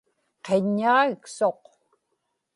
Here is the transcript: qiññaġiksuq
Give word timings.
qiññaġiksuq 0.45 1.63